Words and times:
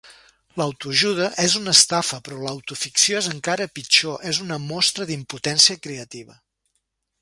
L'autoajuda 0.61 1.27
és 1.43 1.57
una 1.59 1.75
estafa, 1.81 2.19
però 2.29 2.39
l'autoficció 2.47 3.21
és 3.23 3.29
encara 3.35 3.71
pitjor, 3.77 4.19
és 4.35 4.43
una 4.49 4.61
mostra 4.75 5.11
d'impotència 5.13 5.81
creativa. 5.87 6.45